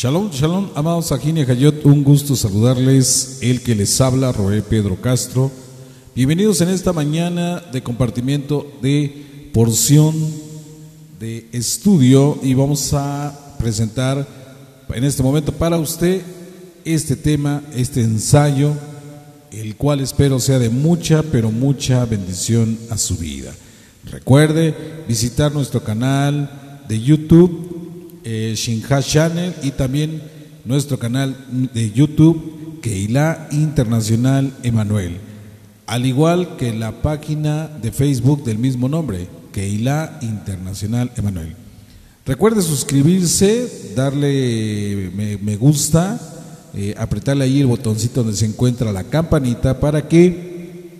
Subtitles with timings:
[0.00, 5.50] Shalom, shalom, amados Ajini Hayot, un gusto saludarles, el que les habla, Roé Pedro Castro.
[6.14, 10.14] Bienvenidos en esta mañana de compartimiento de porción
[11.18, 14.24] de estudio y vamos a presentar
[14.94, 16.22] en este momento para usted
[16.84, 18.74] este tema, este ensayo,
[19.50, 23.52] el cual espero sea de mucha, pero mucha bendición a su vida.
[24.04, 24.76] Recuerde
[25.08, 27.77] visitar nuestro canal de YouTube
[28.30, 30.20] eh, Shinha Channel y también
[30.66, 31.34] nuestro canal
[31.72, 35.16] de YouTube Keila Internacional Emanuel,
[35.86, 41.56] al igual que la página de Facebook del mismo nombre, Keila Internacional Emanuel.
[42.26, 45.10] Recuerde suscribirse, darle
[45.40, 46.20] me, gusta,
[46.74, 50.92] eh, apretarle ahí el botoncito donde se encuentra la campanita para que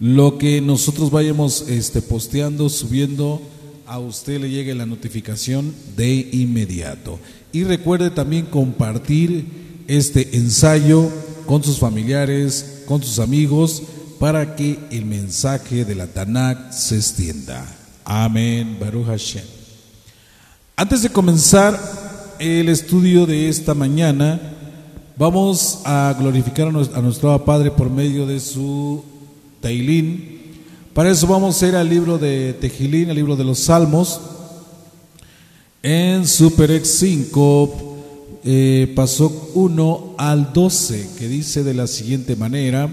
[0.00, 3.40] lo que nosotros vayamos este, posteando, subiendo,
[3.86, 7.18] a usted le llegue la notificación de inmediato.
[7.52, 11.10] Y recuerde también compartir este ensayo
[11.46, 13.82] con sus familiares, con sus amigos,
[14.18, 17.66] para que el mensaje de la Tanakh se extienda.
[18.04, 19.44] Amén, Baruch Hashem.
[20.76, 21.78] Antes de comenzar
[22.38, 24.40] el estudio de esta mañana,
[25.16, 29.04] vamos a glorificar a nuestro Padre por medio de su
[29.60, 30.41] Tailín
[30.94, 34.20] para eso vamos a ir al libro de Tejilín, al libro de los Salmos.
[35.82, 37.96] En Superex 5
[38.44, 42.88] eh, pasó 1 al 12, que dice de la siguiente manera,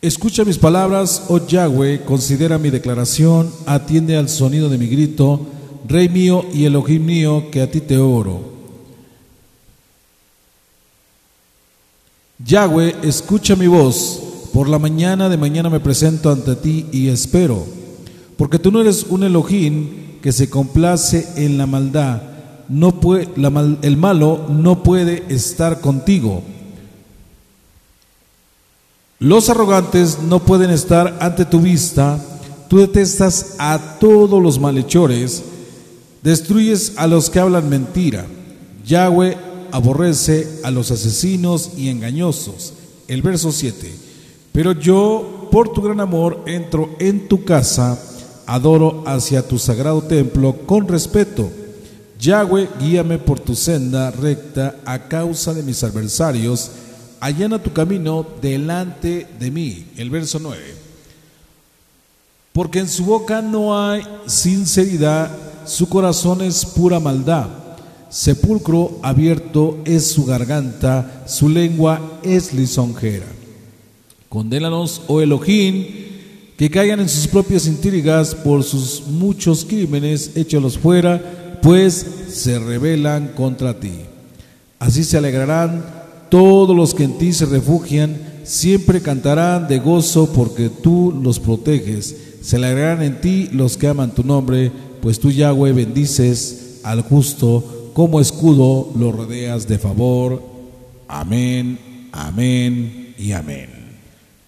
[0.00, 5.44] Escucha mis palabras, oh Yahweh, considera mi declaración, atiende al sonido de mi grito,
[5.88, 8.40] Rey mío y Elohim mío, que a ti te oro.
[12.44, 14.22] Yahweh, escucha mi voz,
[14.52, 17.64] por la mañana de mañana me presento ante ti y espero,
[18.36, 22.22] porque tú no eres un Elohim que se complace en la maldad.
[22.68, 23.28] No puede,
[23.82, 26.42] el malo no puede estar contigo.
[29.18, 32.22] Los arrogantes no pueden estar ante tu vista.
[32.68, 35.42] Tú detestas a todos los malhechores,
[36.22, 38.26] destruyes a los que hablan mentira.
[38.86, 39.36] Yahweh
[39.72, 42.74] aborrece a los asesinos y engañosos.
[43.08, 44.07] El verso 7.
[44.58, 47.96] Pero yo, por tu gran amor, entro en tu casa,
[48.44, 51.48] adoro hacia tu sagrado templo con respeto.
[52.18, 56.72] Yahweh, guíame por tu senda recta a causa de mis adversarios,
[57.20, 59.86] allana tu camino delante de mí.
[59.96, 60.60] El verso 9.
[62.52, 65.30] Porque en su boca no hay sinceridad,
[65.66, 67.46] su corazón es pura maldad.
[68.10, 73.37] Sepulcro abierto es su garganta, su lengua es lisonjera.
[74.28, 75.86] Condénanos, oh Elohim,
[76.56, 83.28] que caigan en sus propias intrigas por sus muchos crímenes, échalos fuera, pues se rebelan
[83.28, 83.92] contra ti.
[84.78, 85.84] Así se alegrarán
[86.28, 92.16] todos los que en ti se refugian, siempre cantarán de gozo porque tú los proteges.
[92.42, 97.90] Se alegrarán en ti los que aman tu nombre, pues tú Yahweh bendices al justo,
[97.94, 100.42] como escudo lo rodeas de favor.
[101.08, 101.78] Amén,
[102.12, 103.77] amén y amén.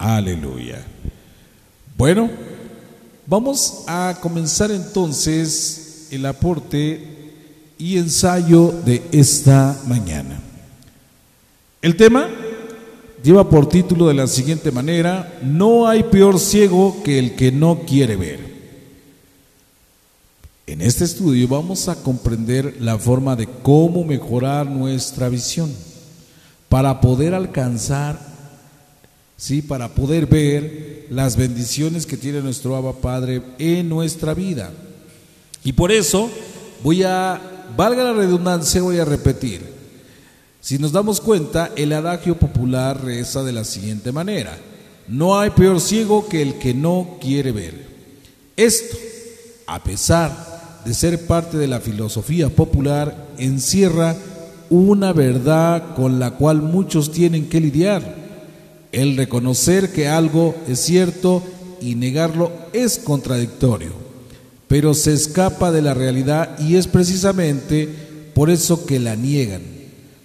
[0.00, 0.82] Aleluya.
[1.98, 2.30] Bueno,
[3.26, 7.34] vamos a comenzar entonces el aporte
[7.76, 10.40] y ensayo de esta mañana.
[11.82, 12.30] El tema
[13.22, 17.80] lleva por título de la siguiente manera, no hay peor ciego que el que no
[17.80, 18.40] quiere ver.
[20.66, 25.70] En este estudio vamos a comprender la forma de cómo mejorar nuestra visión
[26.70, 28.29] para poder alcanzar
[29.40, 29.62] ¿sí?
[29.62, 34.70] para poder ver las bendiciones que tiene nuestro Abba Padre en nuestra vida.
[35.64, 36.30] Y por eso
[36.84, 37.40] voy a,
[37.74, 39.62] valga la redundancia, voy a repetir.
[40.60, 44.56] Si nos damos cuenta, el adagio popular reza de la siguiente manera.
[45.08, 47.86] No hay peor ciego que el que no quiere ver.
[48.58, 48.96] Esto,
[49.66, 54.14] a pesar de ser parte de la filosofía popular, encierra
[54.68, 58.19] una verdad con la cual muchos tienen que lidiar
[58.92, 61.42] el reconocer que algo es cierto
[61.80, 63.92] y negarlo es contradictorio,
[64.68, 67.88] pero se escapa de la realidad y es precisamente
[68.34, 69.62] por eso que la niegan,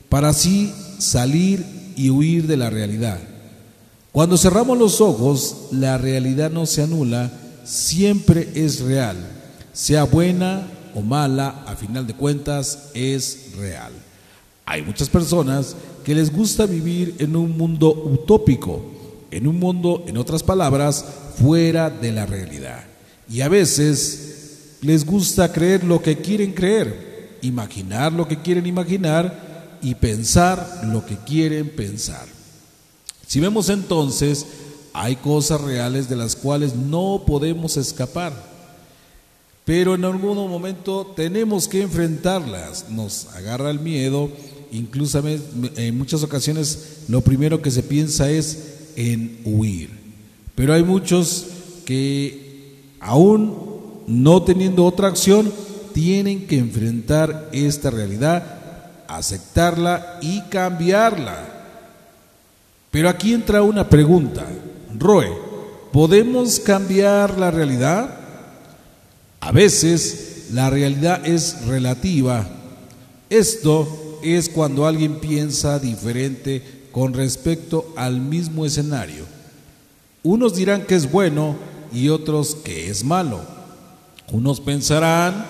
[0.09, 1.65] para así salir
[1.95, 3.19] y huir de la realidad.
[4.11, 7.31] Cuando cerramos los ojos, la realidad no se anula,
[7.65, 9.17] siempre es real,
[9.73, 13.91] sea buena o mala, a final de cuentas es real.
[14.65, 18.81] Hay muchas personas que les gusta vivir en un mundo utópico,
[19.31, 21.03] en un mundo, en otras palabras,
[21.37, 22.85] fuera de la realidad.
[23.29, 27.15] Y a veces les gusta creer lo que quieren creer
[27.45, 32.27] imaginar lo que quieren imaginar y pensar lo que quieren pensar.
[33.27, 34.45] Si vemos entonces,
[34.93, 38.33] hay cosas reales de las cuales no podemos escapar,
[39.63, 42.89] pero en algún momento tenemos que enfrentarlas.
[42.89, 44.29] Nos agarra el miedo,
[44.71, 49.89] incluso en muchas ocasiones lo primero que se piensa es en huir.
[50.55, 51.47] Pero hay muchos
[51.85, 53.75] que aún
[54.07, 55.51] no teniendo otra acción,
[55.93, 58.43] tienen que enfrentar esta realidad,
[59.07, 61.53] aceptarla y cambiarla.
[62.91, 64.45] Pero aquí entra una pregunta.
[64.97, 65.29] Roe,
[65.91, 68.15] ¿podemos cambiar la realidad?
[69.39, 72.47] A veces la realidad es relativa.
[73.29, 79.25] Esto es cuando alguien piensa diferente con respecto al mismo escenario.
[80.23, 81.55] Unos dirán que es bueno
[81.93, 83.41] y otros que es malo.
[84.31, 85.45] Unos pensarán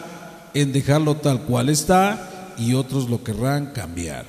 [0.54, 4.26] en dejarlo tal cual está y otros lo querrán cambiar.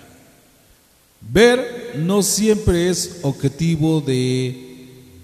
[1.20, 4.64] Ver no siempre es objetivo de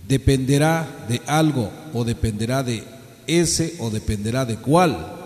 [0.08, 2.84] dependerá de algo o dependerá de
[3.26, 5.21] ese o dependerá de cuál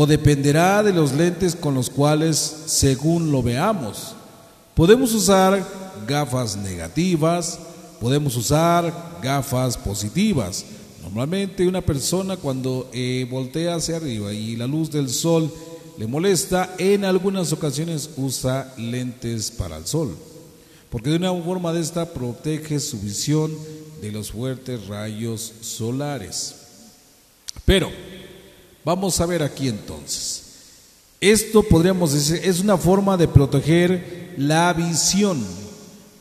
[0.00, 2.36] o dependerá de los lentes con los cuales
[2.66, 4.14] según lo veamos.
[4.72, 5.66] Podemos usar
[6.06, 7.58] gafas negativas,
[8.00, 10.64] podemos usar gafas positivas.
[11.02, 15.52] Normalmente una persona cuando eh, voltea hacia arriba y la luz del sol
[15.98, 20.16] le molesta, en algunas ocasiones usa lentes para el sol,
[20.90, 23.50] porque de una forma de esta protege su visión
[24.00, 26.54] de los fuertes rayos solares.
[27.64, 27.90] Pero
[28.88, 30.44] vamos a ver aquí entonces.
[31.20, 35.44] Esto podríamos decir es una forma de proteger la visión,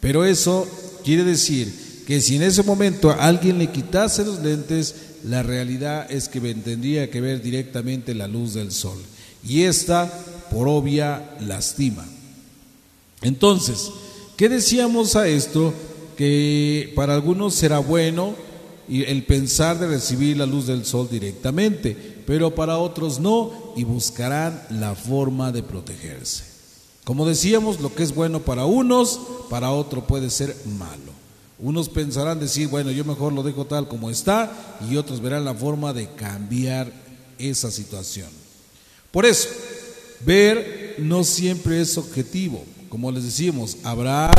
[0.01, 0.67] pero eso
[1.01, 6.27] quiere decir que si en ese momento alguien le quitase los lentes, la realidad es
[6.27, 8.97] que tendría que ver directamente la luz del sol.
[9.47, 10.11] Y esta,
[10.51, 12.05] por obvia, lastima.
[13.21, 13.91] Entonces,
[14.35, 15.73] ¿qué decíamos a esto?
[16.17, 18.35] Que para algunos será bueno
[18.89, 24.61] el pensar de recibir la luz del sol directamente, pero para otros no y buscarán
[24.69, 26.43] la forma de protegerse.
[27.05, 29.17] Como decíamos, lo que es bueno para unos,
[29.49, 31.13] para otro puede ser malo.
[31.57, 35.55] Unos pensarán decir, bueno, yo mejor lo dejo tal como está y otros verán la
[35.55, 36.91] forma de cambiar
[37.39, 38.27] esa situación.
[39.09, 39.47] Por eso,
[40.25, 42.61] ver no siempre es objetivo.
[42.89, 44.31] Como les decimos, habrá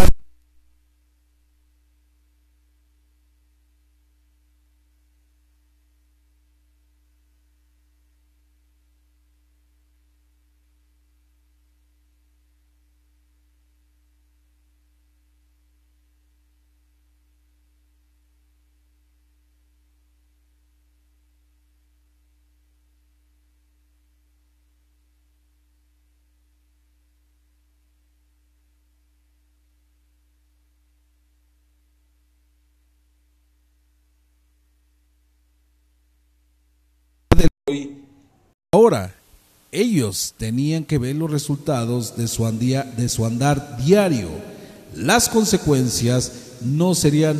[38.89, 39.15] Ahora,
[39.71, 44.31] ellos tenían que ver los resultados de su, de su andar diario.
[44.97, 46.33] Las consecuencias
[46.63, 47.39] no serían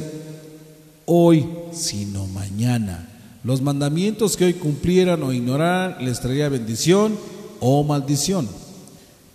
[1.07, 3.09] hoy, sino mañana.
[3.45, 7.17] Los mandamientos que hoy cumplieran o ignoraran les traería bendición
[7.61, 8.47] o maldición.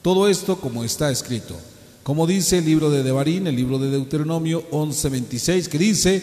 [0.03, 1.55] Todo esto como está escrito.
[2.03, 6.21] Como dice el libro de Devarín, el libro de Deuteronomio 11:26, que dice,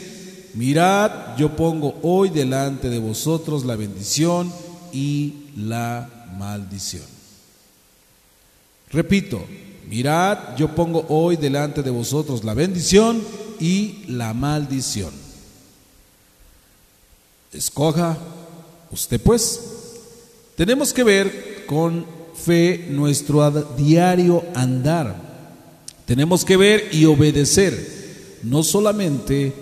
[0.54, 4.52] mirad, yo pongo hoy delante de vosotros la bendición
[4.92, 7.04] y la maldición.
[8.90, 9.44] Repito,
[9.88, 13.22] mirad, yo pongo hoy delante de vosotros la bendición
[13.60, 15.12] y la maldición.
[17.52, 18.16] Escoja
[18.90, 19.60] usted pues.
[20.56, 22.04] Tenemos que ver con
[22.34, 25.30] fe nuestro diario andar.
[26.06, 28.00] Tenemos que ver y obedecer.
[28.42, 29.52] No solamente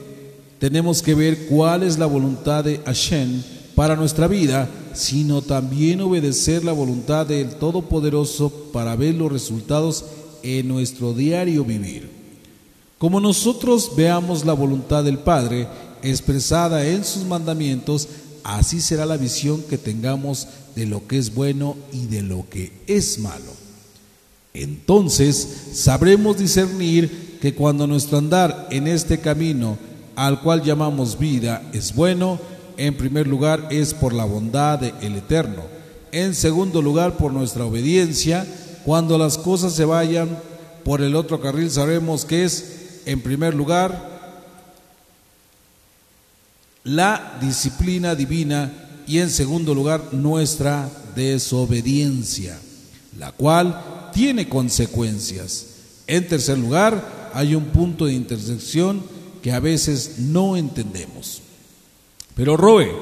[0.58, 3.42] tenemos que ver cuál es la voluntad de Hashem
[3.74, 4.68] para nuestra vida,
[4.98, 10.04] sino también obedecer la voluntad del Todopoderoso para ver los resultados
[10.42, 12.10] en nuestro diario vivir.
[12.98, 15.68] Como nosotros veamos la voluntad del Padre
[16.02, 18.08] expresada en sus mandamientos,
[18.42, 22.72] así será la visión que tengamos de lo que es bueno y de lo que
[22.88, 23.52] es malo.
[24.52, 29.78] Entonces sabremos discernir que cuando nuestro andar en este camino
[30.16, 32.40] al cual llamamos vida es bueno,
[32.78, 35.64] en primer lugar es por la bondad del Eterno.
[36.12, 38.46] En segundo lugar por nuestra obediencia.
[38.84, 40.38] Cuando las cosas se vayan
[40.84, 44.18] por el otro carril sabemos que es en primer lugar
[46.84, 48.72] la disciplina divina
[49.06, 52.58] y en segundo lugar nuestra desobediencia.
[53.18, 55.66] la cual tiene consecuencias.
[56.06, 59.02] En tercer lugar, hay un punto de intersección
[59.42, 61.42] que a veces no entendemos.
[62.38, 62.92] Pero Roe,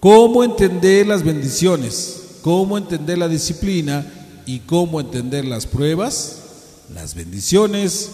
[0.00, 2.38] ¿cómo entender las bendiciones?
[2.40, 4.10] ¿Cómo entender la disciplina?
[4.46, 6.38] ¿Y cómo entender las pruebas?
[6.94, 8.08] Las bendiciones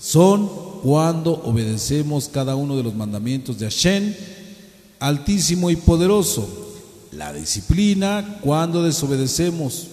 [0.00, 0.48] son
[0.84, 4.14] cuando obedecemos cada uno de los mandamientos de Hashem,
[5.00, 6.48] altísimo y poderoso.
[7.10, 9.88] La disciplina cuando desobedecemos.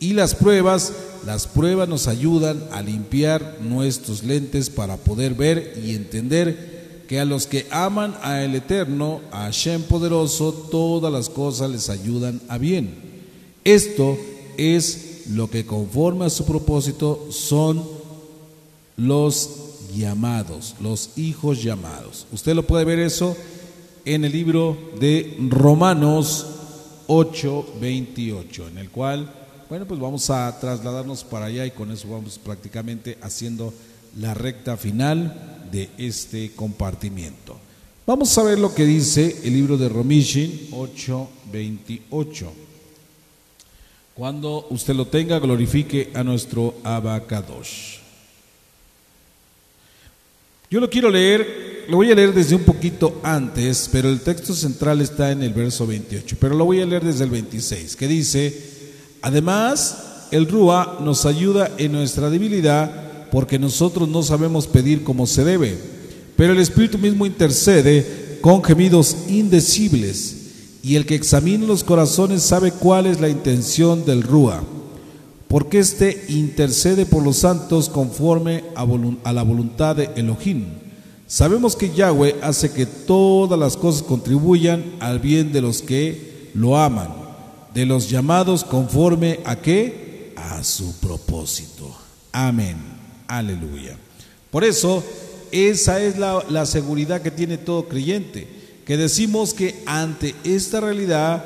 [0.00, 0.92] Y las pruebas,
[1.24, 6.79] las pruebas nos ayudan a limpiar nuestros lentes para poder ver y entender
[7.10, 11.90] que a los que aman a el Eterno, a Hashem poderoso, todas las cosas les
[11.90, 12.94] ayudan a bien.
[13.64, 14.16] Esto
[14.56, 17.82] es lo que conforme a su propósito son
[18.96, 19.50] los
[19.92, 22.28] llamados, los hijos llamados.
[22.30, 23.36] Usted lo puede ver eso
[24.04, 26.46] en el libro de Romanos
[27.08, 29.28] 8:28, en el cual,
[29.68, 33.74] bueno, pues vamos a trasladarnos para allá y con eso vamos prácticamente haciendo
[34.16, 37.56] la recta final de este compartimiento.
[38.06, 42.52] Vamos a ver lo que dice el libro de Romishin 8:28.
[44.14, 47.98] Cuando usted lo tenga, glorifique a nuestro Abacadosh.
[50.70, 54.54] Yo lo quiero leer, lo voy a leer desde un poquito antes, pero el texto
[54.54, 58.06] central está en el verso 28, pero lo voy a leer desde el 26, que
[58.06, 58.56] dice,
[59.22, 65.44] además, el Rúa nos ayuda en nuestra debilidad porque nosotros no sabemos pedir como se
[65.44, 65.78] debe,
[66.36, 70.36] pero el Espíritu mismo intercede con gemidos indecibles,
[70.82, 74.62] y el que examina los corazones sabe cuál es la intención del Rúa
[75.50, 80.64] porque éste intercede por los santos conforme a, la voluntad de Elohim.
[81.26, 86.78] Sabemos que Yahweh hace que todas las cosas contribuyan al bien de los que lo
[86.78, 87.08] aman,
[87.74, 90.34] de los llamados conforme a qué?
[90.36, 91.96] A su propósito.
[92.30, 92.99] Amén.
[93.30, 93.96] Aleluya.
[94.50, 95.04] Por eso,
[95.52, 98.46] esa es la, seguridad que tiene todo creyente,
[98.84, 101.44] que decimos que ante esta realidad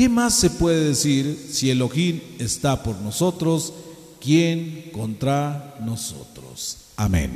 [0.00, 3.74] ¿Qué más se puede decir si Elohim está por nosotros?
[4.18, 6.78] ¿Quién contra nosotros?
[6.96, 7.32] Amén.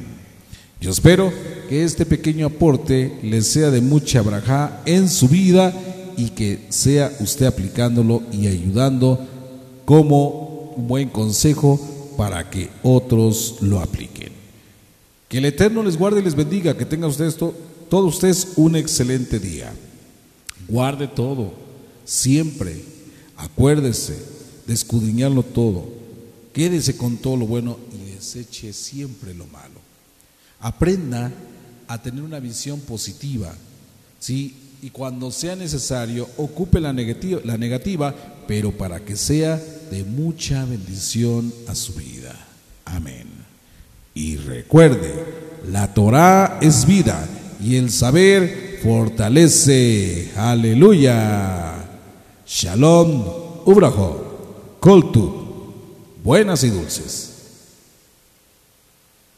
[0.80, 1.30] Yo espero
[1.68, 5.74] que este pequeño aporte le sea de mucha braja en su vida
[6.16, 9.18] y que sea usted aplicándolo y ayudando
[9.84, 11.78] como un buen consejo
[12.16, 14.32] para que otros lo apliquen.
[15.28, 17.54] Que el Eterno les guarde y les bendiga, que tengan ustedes todo,
[17.88, 19.72] todos ustedes un excelente día.
[20.68, 21.64] Guarde todo
[22.04, 22.84] Siempre,
[23.36, 24.16] acuérdese
[24.66, 25.88] de escudriñarlo todo.
[26.52, 29.80] Quédese con todo lo bueno y deseche siempre lo malo.
[30.60, 31.32] Aprenda
[31.88, 33.54] a tener una visión positiva,
[34.20, 34.54] ¿sí?
[34.82, 38.14] Y cuando sea necesario, ocupe la negativa, la negativa,
[38.46, 39.60] pero para que sea
[39.94, 42.34] de mucha bendición a su vida.
[42.84, 43.28] Amén.
[44.12, 45.14] Y recuerde,
[45.70, 47.28] la Torah es vida
[47.62, 50.32] y el saber fortalece.
[50.36, 51.74] Aleluya.
[52.44, 53.22] Shalom,
[53.66, 55.72] Ubrajo, Koltu,
[56.24, 57.33] buenas y dulces.